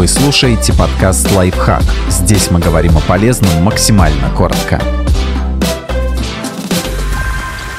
[0.00, 1.82] Вы слушаете подкаст «Лайфхак».
[2.08, 4.80] Здесь мы говорим о полезном максимально коротко.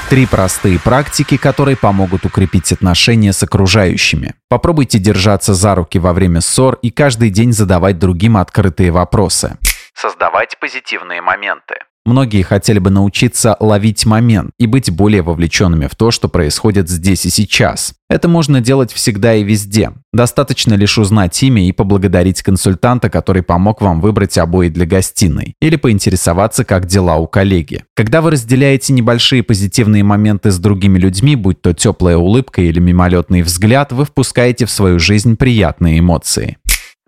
[0.08, 4.34] Три простые практики, которые помогут укрепить отношения с окружающими.
[4.48, 9.56] Попробуйте держаться за руки во время ссор и каждый день задавать другим открытые вопросы.
[9.94, 11.76] Создавать позитивные моменты.
[12.04, 17.24] Многие хотели бы научиться ловить момент и быть более вовлеченными в то, что происходит здесь
[17.26, 17.94] и сейчас.
[18.10, 19.92] Это можно делать всегда и везде.
[20.12, 25.76] Достаточно лишь узнать имя и поблагодарить консультанта, который помог вам выбрать обои для гостиной, или
[25.76, 27.84] поинтересоваться, как дела у коллеги.
[27.94, 33.42] Когда вы разделяете небольшие позитивные моменты с другими людьми, будь то теплая улыбка или мимолетный
[33.42, 36.58] взгляд, вы впускаете в свою жизнь приятные эмоции.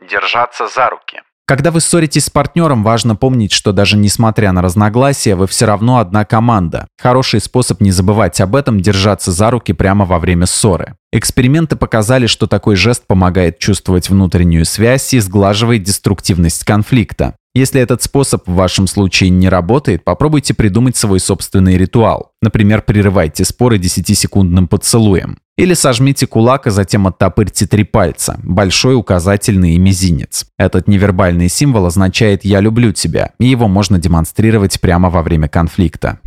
[0.09, 1.24] Держаться за руки.
[1.47, 5.99] Когда вы ссоритесь с партнером, важно помнить, что даже несмотря на разногласия, вы все равно
[5.99, 6.89] одна команда.
[6.99, 10.97] Хороший способ не забывать об этом– держаться за руки прямо во время ссоры.
[11.13, 17.35] Эксперименты показали, что такой жест помогает чувствовать внутреннюю связь и сглаживает деструктивность конфликта.
[17.57, 22.33] Если этот способ в вашем случае не работает, попробуйте придумать свой собственный ритуал.
[22.43, 25.39] Например, прерывайте споры 10-секундным поцелуем.
[25.57, 30.47] Или сожмите кулак, а затем оттопырьте три пальца– большой, указательный и мизинец.
[30.59, 36.19] Этот невербальный символ означает «я люблю тебя», и его можно демонстрировать прямо во время конфликта.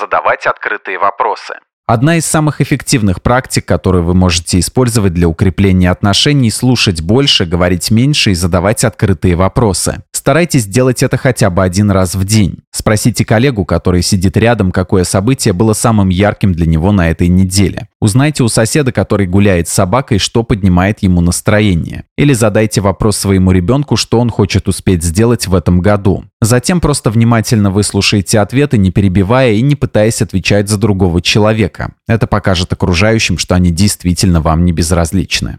[0.00, 1.52] Задавать открытые вопросы.
[1.86, 7.90] Одна из самых эффективных практик, которую вы можете использовать для укрепления отношений– слушать больше, говорить
[7.90, 10.02] меньше и задавать открытые вопросы.
[10.22, 12.60] Старайтесь делать это хотя бы один раз в день.
[12.70, 17.88] Спросите коллегу, который сидит рядом, какое событие было самым ярким для него на этой неделе.
[18.00, 22.04] Узнайте у соседа, который гуляет с собакой, что поднимает ему настроение.
[22.16, 26.22] Или задайте вопрос своему ребенку, что он хочет успеть сделать в этом году.
[26.40, 31.94] Затем просто внимательно выслушайте ответы, не перебивая и не пытаясь отвечать за другого человека.
[32.06, 35.58] Это покажет окружающим, что они действительно вам не безразличны.